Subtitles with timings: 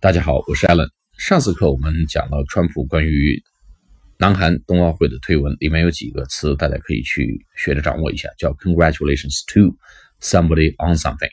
[0.00, 0.88] 大家好，我是 Allen。
[1.18, 3.42] 上次课我们讲了川普关于
[4.16, 9.76] 南韩冬奥会的推文，里面有几个词大家可以去学着掌握一下，叫 “Congratulations to
[10.20, 11.30] somebody on something”，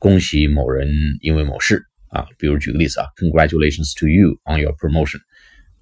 [0.00, 0.88] 恭喜某人
[1.20, 2.26] 因为某事啊。
[2.36, 5.20] 比如举个例子啊，“Congratulations to you on your promotion”，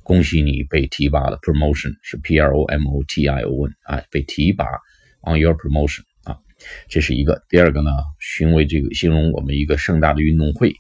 [0.02, 1.38] 恭喜你被提拔了。
[1.38, 4.66] Promotion 是 P R O M O T I O N 啊，被提拔。
[5.22, 6.36] On your promotion 啊，
[6.90, 7.42] 这是一个。
[7.48, 7.90] 第二个呢，
[8.20, 10.74] 询为这个形容我们一个盛大的运动会。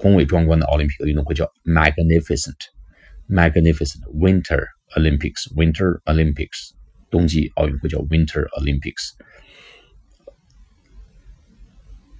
[0.00, 4.64] 宏伟壮观的奥林匹克运动会叫 magnificent，magnificent Winter
[4.96, 6.70] Olympics，Winter Olympics，
[7.10, 9.10] 冬季奥运会叫 Winter Olympics。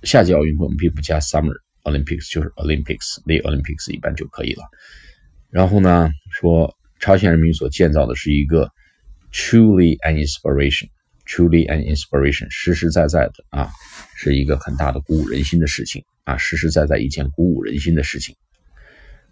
[0.03, 1.55] 夏季奥运会我们并不加 Summer
[1.85, 4.63] Olympics，就是 Olympics，the Olympics 一般就可以了。
[5.49, 8.71] 然后呢，说朝鲜人民所建造的是一个
[9.33, 13.71] truly an inspiration，truly an inspiration，实实在在的啊，
[14.20, 16.04] 是一个很大的鼓舞人心的事情。
[16.26, 18.36] 啊，实实在在一件鼓舞人心的事情。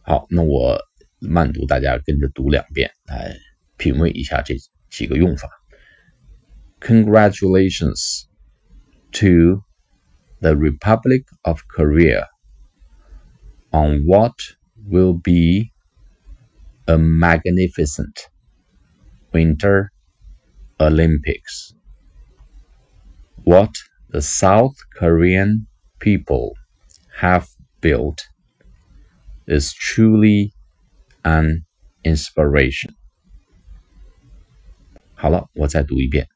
[0.03, 0.79] 好，那我
[1.19, 3.35] 慢读，大家跟着读两遍，来
[3.77, 4.55] 品味一下这
[4.91, 5.49] 几个用法。
[6.81, 8.25] Congratulations
[9.13, 9.63] to
[10.39, 12.27] the Republic of Korea
[13.71, 14.35] on what
[14.87, 15.71] will be
[16.85, 18.27] a magnificent
[19.31, 19.89] Winter
[20.77, 21.73] Olympics.
[23.45, 23.71] What
[24.09, 25.67] the South Korean
[25.99, 26.53] people
[27.19, 27.47] have
[27.81, 28.21] built
[29.47, 30.53] is truly
[31.23, 31.65] an
[32.03, 32.95] inspiration.
[35.15, 36.27] 好了，我再读一遍。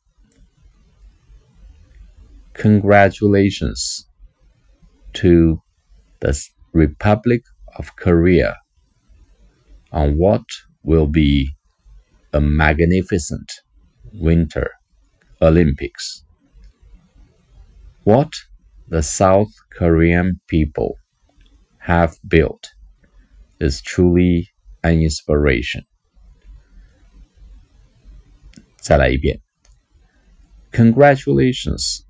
[2.53, 4.05] Congratulations
[5.13, 5.61] to
[6.19, 6.33] the
[6.73, 7.43] Republic
[7.77, 8.55] of Korea
[9.91, 10.43] on what
[10.83, 11.53] will be
[12.31, 13.61] a magnificent
[14.13, 14.71] Winter
[15.39, 16.23] Olympics.
[18.03, 18.31] What
[18.87, 20.95] the South Korean people
[21.79, 22.69] have built
[23.59, 24.49] is truly
[24.83, 25.85] an inspiration.
[28.79, 29.41] 再来一遍.
[30.71, 32.05] Congratulations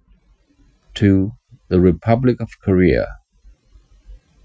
[0.93, 1.31] to
[1.69, 3.07] the Republic of Korea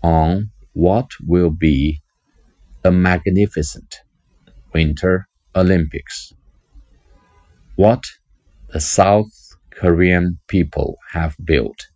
[0.02, 2.00] on what will be
[2.84, 4.00] a magnificent
[4.72, 6.32] Winter Olympics.
[7.76, 8.04] What
[8.68, 9.35] the South
[9.76, 11.88] Korean people have built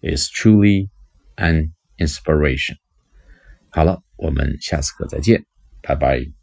[0.00, 0.88] is truly
[1.36, 2.76] an inspiration。
[3.70, 5.44] 好了，我们下次课再见，
[5.82, 6.39] 拜拜。